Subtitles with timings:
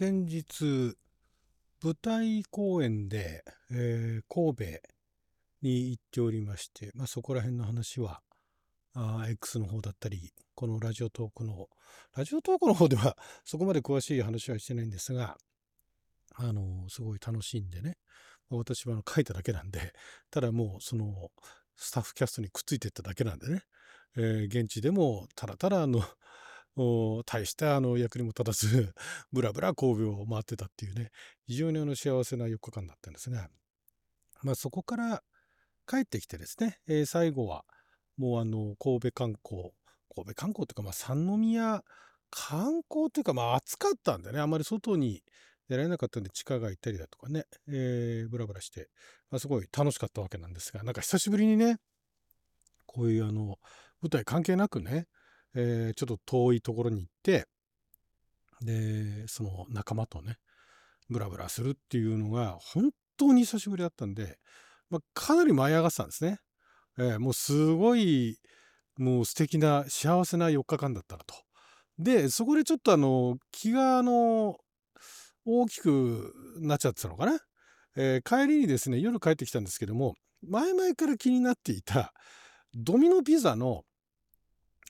[0.00, 0.96] 先日、
[1.82, 4.64] 舞台公演で、えー神戸
[5.60, 8.22] に行っておりまして、まあ、そこら辺の話は、
[8.94, 11.68] あ X の方だったり、このラジオトークの、
[12.16, 15.36] ラジオトークの方では そこまで詳しい話はしてないんですが、
[16.32, 17.98] あの、すごい楽しんでね、
[18.48, 19.92] 私は書いただけなんで、
[20.30, 21.30] ただもうその
[21.76, 23.64] スタッフキャストにくっついていっただけなんでね、
[24.16, 26.02] えー現地でもただただあの、
[26.76, 28.94] 大したあの役にも立たず、
[29.32, 31.10] ブラブラ神戸を回ってたっていうね、
[31.46, 33.50] 非常にあの幸せな4日間だったんですが、
[34.42, 35.22] まあそこから
[35.86, 37.64] 帰ってきてですね、えー最後は
[38.16, 39.72] もうあの神戸観光、
[40.14, 41.82] 神戸観光っていうかまあ三宮
[42.30, 45.22] 観光っていうかまあ暑かったんでね、あまり外に
[45.68, 48.88] 出られなかったんで地下街行ったりだとかね、えーブラブラして、
[49.30, 51.78] まあ、すごい楽しかったわけなんですが、なんか久しぶりにね、
[52.86, 53.58] こういうあの
[54.00, 55.06] 舞台関係なくね、
[55.54, 57.46] えーちょっと遠いところに行って、
[58.62, 60.36] で、その仲間とね、
[61.08, 64.38] ブラブラするっていうのが本当に久しぶりだったんで、
[64.90, 66.38] まあ、かなり舞い上がってたんですね。
[66.98, 68.38] えーもうすごい、
[68.98, 71.34] もう素敵な幸せな4日間だったなと。
[71.98, 74.56] で、そこでちょっとあの、気があの、
[75.44, 77.38] 大きくなっちゃってたのかな。
[77.96, 82.12] えー帰りにですね、夜帰ってきたんですけども、前々から気になっていた、
[82.74, 83.82] ドミノピザの、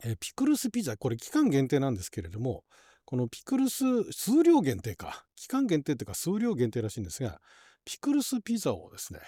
[0.05, 2.65] えピクルスピザ、これ期間限定なんですけれども、
[3.05, 7.41] このピクルス、数量限定か、期間限定というか数量限定らしいんですが、
[7.85, 9.21] ピクルスピザをですね、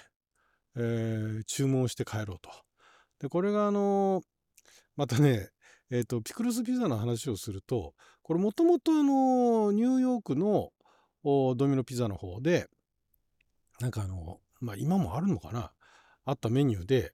[0.76, 2.50] えー注文して帰ろうと。
[3.20, 4.22] で、これがあの
[4.96, 5.48] またね、
[5.90, 10.70] えっ、と、ピクルスピザの話をすると、これもともとあのニューヨークの
[11.24, 12.68] ドミノピザの方で、
[13.80, 15.72] なんかあの、まあ今もあるのかな
[16.24, 17.12] あったメニューで、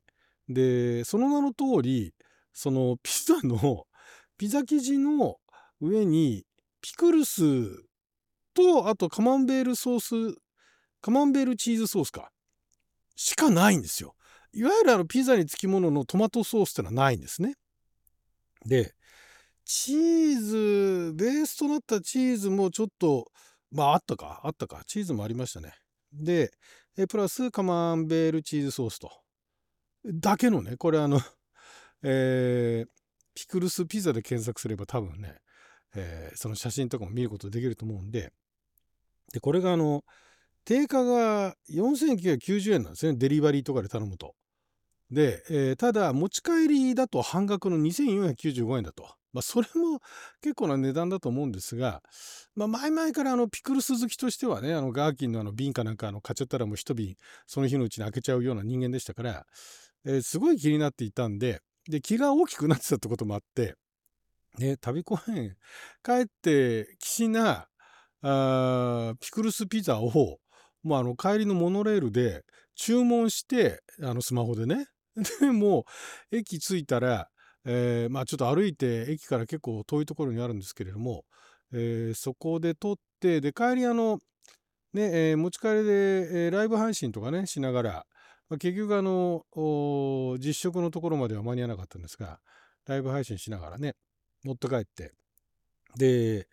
[0.48, 2.15] で、その名の通り、
[2.59, 3.87] そのピザの、
[4.37, 5.39] ピザ生地の
[5.81, 6.45] 上に
[6.81, 7.84] ピクルス
[8.53, 10.00] と、あとカマンベールソー
[10.33, 10.37] ス、
[11.00, 12.33] カマンベールチーズソースか、
[13.15, 14.17] しかないんですよ。
[14.53, 17.55] いわゆるあのピザにつきもののトマトソースってのはないんですね。
[18.66, 18.93] で、
[19.65, 23.31] チーズ、ベースとなったチーズもちょっと、
[23.71, 25.75] まああったか、あったか、チーズもありましたね。
[26.12, 26.50] で、
[27.09, 29.12] プラスカマンベールチーズソースと。
[30.05, 31.21] だけのね、これあの、
[32.03, 32.88] えー
[33.34, 35.36] ピクルスピザで検索すれば多分ね、
[35.94, 38.32] えーその写真とかも見ることできると思うんで、
[39.32, 40.03] で、これがあの、
[40.64, 43.16] 定価が4990円なんですね。
[43.19, 44.34] デリバリーとかで頼むと。
[45.10, 49.04] で、えーただ持ち帰りだと半額の2495円だと。
[49.32, 50.00] まあそれも
[50.42, 52.03] 結構な値段だと思うんですが、
[52.54, 57.16] まあ前々からあのピクルス好きとしてはね、あのガーキンのあの瓶かなんかあの買っちゃったらもう一瓶
[57.47, 59.47] その日のうちに開けちゃうような人間でしたから、
[60.04, 63.75] えーすごい気になっていたんで、で、気が大きくなってたってこともあって、
[64.59, 65.56] ね、旅公園
[66.04, 67.69] 帰ってきしな
[68.22, 70.38] あピクルスピザを
[70.82, 72.43] もうあの帰りのモノレールで
[72.75, 74.87] 注文してあのスマホでね。
[75.41, 75.84] でも
[76.32, 77.28] う駅着いたら、
[77.65, 81.25] えーまあちょっと歩いて駅から結構遠いところにあるんですけれども、
[81.72, 84.19] えーそこで撮ってで帰りあの
[84.93, 85.91] ね、えー持ち帰りで、
[86.47, 88.06] えーライブ配信とかねしながら、
[88.48, 89.44] まあ結局あの
[90.38, 92.41] 実食のところまでは間に合わなかったんですが
[92.86, 93.94] ライブ配信しながらね
[94.44, 95.12] 持って帰って
[95.97, 96.48] で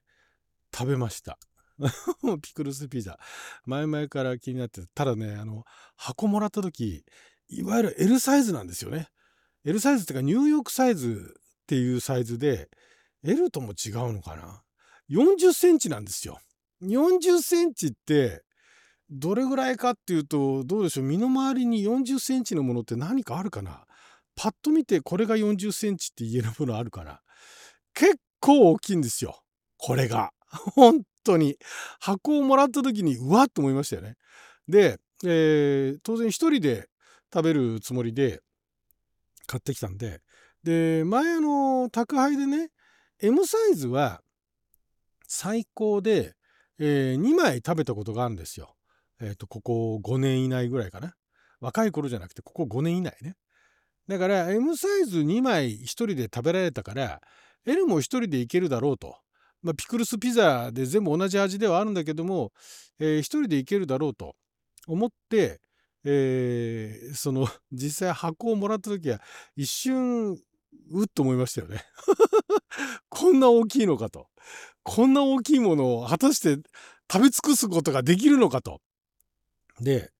[0.74, 1.38] 食べました。
[2.42, 3.20] ピクルスピザ。
[3.66, 4.88] 前々から気になってた。
[4.88, 5.64] ただねあの
[5.96, 7.06] 箱もらった時
[7.48, 9.10] いわゆる L サイズなんですよね。
[9.64, 12.70] L サイズっていうかニューヨークサイズっていうサイズで
[13.24, 14.64] L とも違うのかな
[15.10, 16.40] ？40センチなんですよ。
[16.82, 18.44] 40センチって
[19.10, 21.06] どれぐらいかっていうとどうでしょう。
[21.06, 23.86] 身の回りに40センチのものって何かあるかな。
[24.36, 27.22] パッと見てこれが40センチって言えるものあるかな
[27.94, 29.42] 結構大きいんですよ。
[29.78, 30.32] これが。
[30.76, 31.58] 本当に。
[32.00, 34.16] 箱をもらった時にうわっと思いましたよね。
[34.68, 36.90] で、えー当然一人で
[37.34, 38.42] 食べるつもりで
[39.48, 40.22] 買ってきたんで。
[40.64, 42.70] で前あの宅配でね
[43.22, 44.22] M サイズは
[45.28, 46.34] 最高で、
[46.80, 48.76] え2枚食べたことがあるんですよ。
[49.26, 51.16] えっ、とここ5年以内ぐらいかな。
[51.60, 53.36] 若い頃じゃなくてここ5年以内ね。
[54.08, 57.22] だから M サイズ2枚1人で食べられたから
[57.66, 59.18] L も1人でいけるだろうと。
[59.64, 62.52] まあ、ピクルスピザで全部同じ味ではあるんだけども、
[63.00, 64.36] え1人でいけるだろうと
[64.86, 65.60] 思って、
[66.04, 69.20] えーその 実際箱をもらった時は
[69.56, 70.34] 一瞬
[70.92, 71.84] うっと思いましたよね。
[73.10, 74.28] こんな大きいのかと。
[74.84, 76.62] こんな大きいものを果たして
[77.12, 78.82] 食べ尽くすことができるのかと。
[79.82, 80.12] で、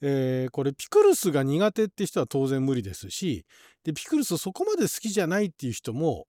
[0.00, 3.46] えーこれピクルスが苦手って人は当然無理ですし
[3.84, 6.26] でピクルスそこまで好きじゃないっていう人も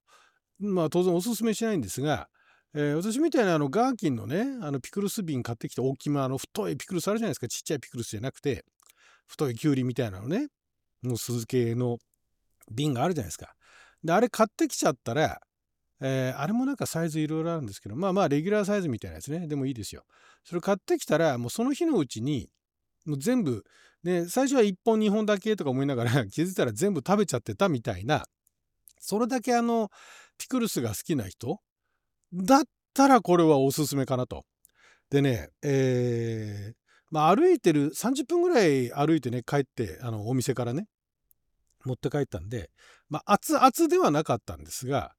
[0.59, 2.27] まあ当然おすすめしないんですが、
[2.75, 8.63] えー、私みたいなあのガーキンのねあのピクルス瓶買ってきて大きめあの太いピクルスあるじゃないですかちっちゃいピクルスじゃなくて
[9.27, 10.47] 太いきゅうりみたいなのね
[11.03, 11.97] の酢漬けの
[12.71, 13.53] 瓶があるじゃないですか。
[14.03, 15.39] であれ買ってきちゃったら、
[16.01, 20.03] えー、あれもなんかサイズいろいろあるんですけどまあまあレギュラーサイズみたいなやつねでもいいですよ。
[20.43, 22.49] それ買ってきたらもうその日のうちに
[23.05, 23.63] もう全部
[24.03, 28.25] ね最初は1本2本だけとか思いながら 気づいたら全部食べちゃってたみたいな。
[28.99, 29.89] それだけあの
[30.37, 31.59] ピクルスが好きな人？
[32.33, 32.63] だっ
[32.93, 34.45] たらこれはおすすめかなと。
[35.09, 36.75] でね、えー、
[37.11, 40.87] まあ歩いてる30分ぐらい歩いてね帰ってあのお店からね
[41.85, 42.71] 持って帰ったんで、
[43.09, 45.13] まあ熱々ではなかったんですが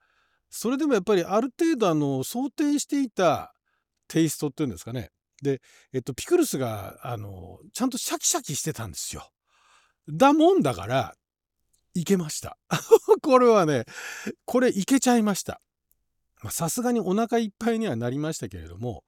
[0.50, 3.54] それでもやっぱりある程度あの想定していた
[4.08, 5.10] テイストっていうんですかね。
[5.44, 5.60] で、
[5.92, 9.30] えっと、ピクルスがあのちゃんとシャキシャキしてたんですよ。
[10.08, 11.14] だもんだから
[11.94, 12.58] いけました。
[13.22, 13.84] これはね
[14.44, 15.60] これいけちゃいました。
[16.50, 19.04] さすがにお腹いっぱいにはなりましたけれども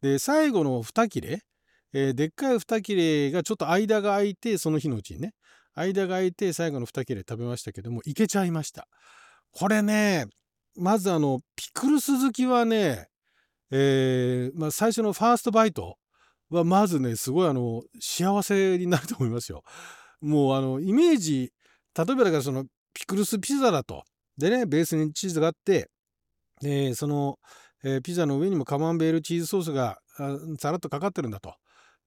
[0.00, 1.42] で最後の2切れ、
[1.92, 5.34] えー、でっかい2切れがちょっと間が空いてその日のうちにね
[5.74, 8.88] 間が空いて最後の2切れ食べましたけどもいけちゃいました
[9.52, 10.26] これね
[10.76, 13.08] まずあのピクルス好きはね、
[13.70, 15.96] えー、まあ、最初のファーストバイト
[16.50, 19.62] はまずねすごいあの幸せになると思いますよ。
[20.20, 21.52] もうあのイメージ
[21.96, 24.04] 例えばだからそのピクルスピザだと。
[24.36, 25.88] でねベースにチーズがあって
[26.60, 27.38] でその、
[27.84, 29.98] えー、ピザの上にもカマンベールチーズソースが
[30.58, 31.54] さらっとかかってるんだと。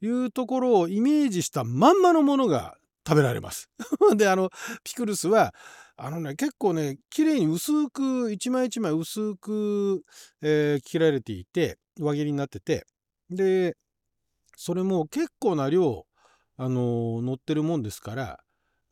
[0.06, 2.76] いうところをイメージしたまんまのものが
[3.08, 3.70] 食べられます。
[4.16, 4.50] であの
[4.84, 5.54] ピクルスは
[5.96, 10.04] あのね結構ね綺麗に薄く一枚一枚薄く、
[10.42, 12.86] えー、切られていて輪切りになってて
[13.30, 13.76] で
[14.56, 16.06] それも結構な量
[16.58, 18.40] あのー、乗ってるもんですから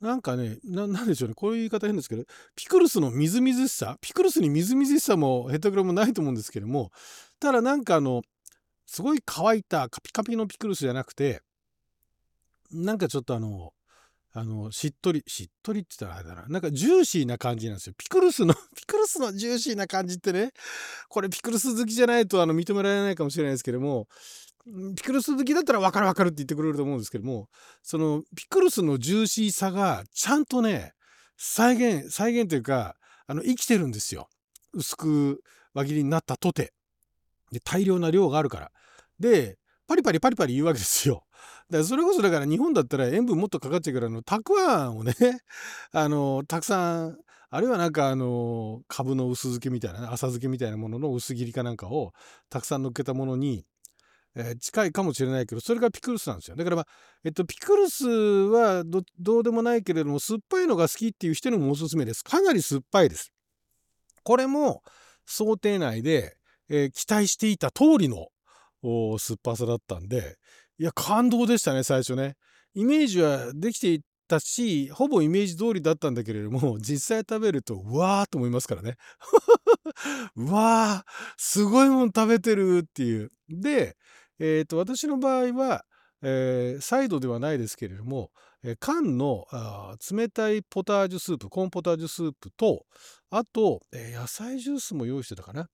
[0.02, 1.36] なんかねな、んでしょうね。
[1.36, 2.24] こういう言い方変ですけど、
[2.56, 6.92] ピクルスのみずみずしさ、ピクルスにみずみずしさもヘタグラもないと思うんですけども、
[7.40, 8.24] ただなんかあの、
[8.88, 11.42] すごい乾いたカピカピのピクルスじゃなくて、
[12.72, 13.74] なんかちょっとあの、
[14.34, 16.48] あの、しっとり、しっとりって言ったらあれだな。
[16.48, 17.96] なんかジューシーな感じなんですよ。
[17.98, 20.52] ピクルスの、 ピクルスのジューシーな感じってね、
[21.10, 24.08] これピクルス好きじゃないとあの認められないかもしれないですけども、
[24.96, 27.50] ピクルス好きだったら分かる分かるって言ってくれると思うんですけども
[27.82, 30.94] そのピクルスのジューシーさがちゃんとね
[31.38, 32.96] 再現再現というか
[33.28, 34.28] あの生きてるんですよ。
[34.74, 35.44] 薄く
[35.74, 36.74] 輪切りになったとて。
[37.52, 38.72] で大量な量があるから。
[39.20, 39.58] で
[39.88, 41.24] パリパリパリパリ言うわけですよ。
[41.70, 45.14] だそれこそだから日本だったら塩分もっとかかっちゃうからのたくあんをね
[45.92, 52.14] あのたくさんあるいはなんかあの株の薄漬けみたいな、浅漬けみたいなものの薄切りかなんかを
[52.50, 53.66] たくさん乗っけたものに
[54.36, 56.56] えー、近いかもしれないけどそれがピクルスなんですよ。
[56.56, 56.88] だからまあ、
[57.24, 62.24] えっと、ピクルスはどうでもないけれども酸っぱいのが好きっていう人にもおすすめです。
[62.24, 63.34] かなり酸っぱいです。
[64.24, 64.84] これも
[65.26, 66.38] 想定内で、
[66.70, 68.28] えー、期待していた通りの
[69.20, 70.38] 酸っぱさだったんで
[70.82, 72.34] いや感動でしたね最初ね。
[72.74, 78.96] イメージはできていたしほぼイメージ通りだったんだけれども 実際食べるとうわーと思いますからね。
[80.36, 83.32] うわーすごいもん食べてるっていう。
[83.48, 83.96] で
[84.40, 85.86] えーと、私の場合は、
[86.24, 88.32] えー、サイドではないですけれども、
[88.64, 92.88] えー、缶のあ冷たいポタージュスープコーンポタージュスープと
[93.30, 95.70] あと、えー、野菜ジュースも用意してたかな。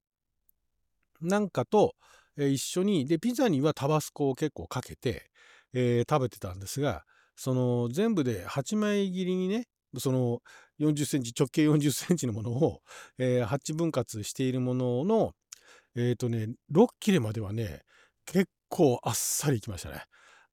[1.22, 1.96] なんかと、
[2.38, 5.30] え一緒にでピザにはタバスコを結構かけて、
[5.74, 7.04] え食べてたんですが
[7.36, 9.68] その全部で8枚切りにね
[9.98, 10.40] その
[10.80, 12.82] 40センチ直径40センチのものを、
[13.18, 15.34] え8分割しているものの
[15.96, 17.82] えっ、とね6切れまではね
[18.26, 20.04] 結構あっさりいきましたね。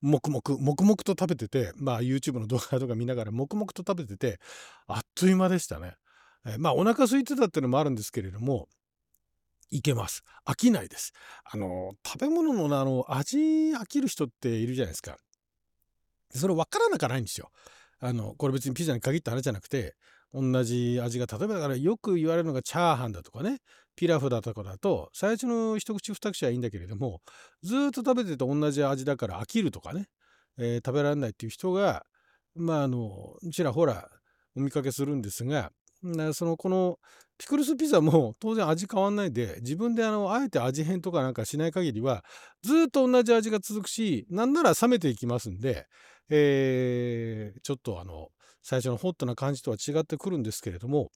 [0.01, 4.39] 黙々黙々と食べててまあ YouTube の動画とか見ながら黙々と食べてて
[4.87, 5.93] あっという間でしたね。
[6.59, 8.67] まあお腹空いてたっていうのもあるんですけれども
[9.71, 11.11] いけます飽きないです。
[11.43, 13.37] あの食べ物のあの味
[13.73, 15.17] 飽きる人っているじゃないですか。
[16.31, 17.49] それ分からなくないんですよ。
[17.99, 19.95] あのこれ別にピザに限った話じゃなくて
[20.33, 23.59] 同じ味が例えばだからよく言われるのがチャーハンだとかね
[23.95, 27.21] ピラフだとかだと最初の一口二口はいいんだけれども
[27.63, 30.07] ずっと食べてて同じ味だから飽きるとかね、
[30.57, 32.05] えー、食べられないっていう人が
[32.53, 34.09] まああのちらほら
[34.57, 35.71] お見かけするんですが
[36.33, 36.99] そのこの
[37.37, 42.23] ピクルスピザも当然味変わんないで自分であのあえて味変とかなんかしない限りは
[42.63, 45.87] ずっと同じ味が続くしなんなら冷めていきますんで、
[46.29, 48.29] えー、ちょっとあの
[48.63, 51.11] 最初のホットな感じとは違ってくるんですけれども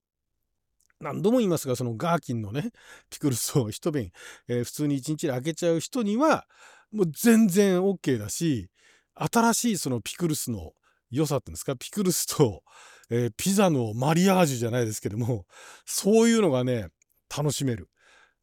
[1.00, 2.72] 何度も言いますがそのガーキンのね
[3.10, 4.12] ピクルスを一瓶、
[4.50, 6.46] えー、普通に一日で開けちゃう人には
[6.92, 8.70] もう全然 OK だし
[9.16, 10.74] 新しいそのピクルスの
[11.12, 12.64] 良さっていうんですかピクルスと、
[13.10, 15.46] えー、ピザのマリアージュじゃないですけども
[15.86, 16.90] そういうのがね
[17.36, 17.90] 楽しめる。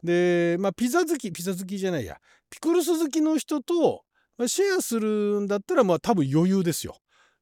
[0.02, 2.18] で、まあ、ピザ好き、ピザ好きじゃないや、
[2.50, 4.04] ピクルス好きの人と、
[4.46, 6.98] シェアするんだったら、まあ、多分余裕ですよ。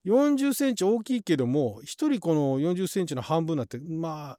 [0.06, 4.38] 40センチ大きいけども、1人この40センチの半分なんて、ま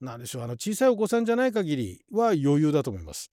[0.00, 3.30] なんでしょう、あの、小さいお子さんじゃない限りは余裕だと思います。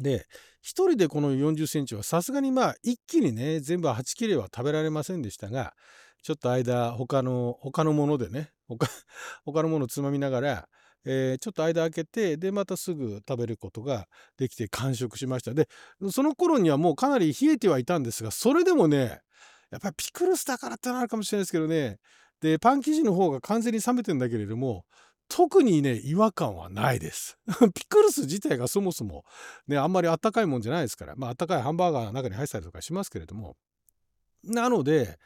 [0.00, 0.22] で、1
[0.62, 5.74] 人でこの40センチはさすがにまあ、一気にね、全部8切れは食べられませんでしたが、
[6.22, 8.88] ちょっと間、他の、他のものでね、他、
[9.44, 10.68] 他のものをつまみながら、
[11.04, 15.54] えー、ちょっと間空けて、で、またすぐ食べることができて完食しました。
[15.54, 15.68] で、
[16.10, 19.20] その頃にはもうかなり冷えてはいたんですが、それでもね、
[19.70, 21.98] やっぱりピクルスだからってのあるかもしれないですけどね、
[22.40, 24.84] で、パン生地の方が完全に冷めてんだけれども、
[25.28, 27.38] 特にね、違和感はないです。
[27.74, 29.24] ピクルス自体がそもそも
[29.66, 33.56] ね、あんまりあったかいもんじゃないですから、まああったかいハンバーガーの中に入ったりとかしますけれども、
[34.44, 35.18] なので、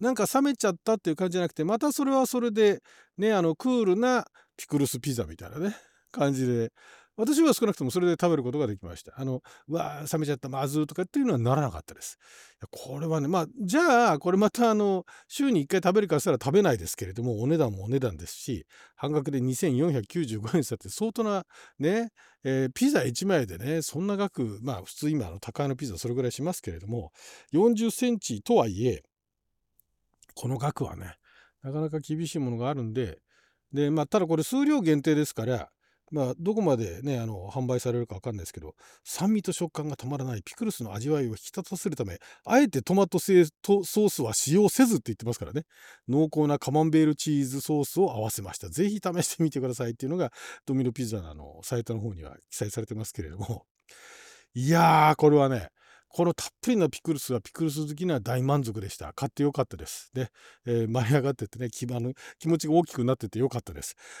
[0.00, 2.82] なんか冷めちゃったっていう感じじゃなくて、またそれはそれで、
[3.16, 5.76] ね、あの、クールなピクルスピザみたいなね、
[6.12, 6.72] 感じで、
[7.18, 9.12] 私は少なくともそれで食べることができました。
[9.16, 12.16] あの、うわー、冷めちゃった、まずとかっていうのはならなかったです。
[12.70, 21.44] これはね、まあ、じゃあ、これまたあの、週に1回食べるかしたら食べないですけれども、お値段もお値段ですし、半額で2495円したって相当な
[21.80, 22.10] ね、
[22.44, 27.10] えー、ピザ1枚でね、そんな額、まあ普通今の高いのピザそれぐらいしますけれども、
[27.52, 29.02] 40センチとはいえ、
[30.34, 31.16] この額はね、
[31.62, 33.18] なかなか厳しいものがあるんで、
[33.72, 35.68] で、まあ、ただこれ数量限定ですから、
[36.10, 38.74] まあ、どこまでね、あの、販売されるかわかんないですけど、
[39.04, 45.64] 酸味と食感がたまらないピクルスの味わいを引き立たせるため、あえてトマトソースは使用せずって言ってますからね、
[46.08, 48.68] 濃厚なカマンベールチーズソースを合わせました。
[48.68, 50.32] ぜひ試してみてくださいっていうのが、
[50.66, 53.66] ドミノピザのあのサイトの方には記載されてますけれども、
[54.54, 55.68] いやー、これはね、
[56.10, 59.12] このたっぷりなピクルスはピクルス好きには大満足でした。
[59.12, 60.10] 買ってよかったです。
[60.14, 60.30] で、
[60.66, 63.94] えー、舞い上がっててね気、あの気持ちが大きくなっててよかったです。